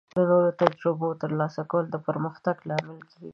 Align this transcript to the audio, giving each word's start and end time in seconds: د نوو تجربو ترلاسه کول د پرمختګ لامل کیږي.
د 0.15 0.19
نوو 0.29 0.55
تجربو 0.61 1.07
ترلاسه 1.21 1.61
کول 1.71 1.85
د 1.91 1.95
پرمختګ 2.07 2.55
لامل 2.69 2.99
کیږي. 3.09 3.29